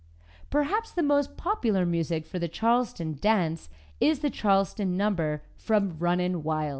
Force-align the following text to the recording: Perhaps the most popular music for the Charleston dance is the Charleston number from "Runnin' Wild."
Perhaps 0.49 0.93
the 0.93 1.03
most 1.03 1.37
popular 1.37 1.85
music 1.85 2.25
for 2.25 2.39
the 2.39 2.47
Charleston 2.47 3.19
dance 3.21 3.69
is 3.99 4.19
the 4.21 4.31
Charleston 4.31 4.97
number 4.97 5.43
from 5.55 5.95
"Runnin' 5.99 6.41
Wild." 6.41 6.69